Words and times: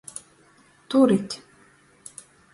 Turit! 0.89 1.39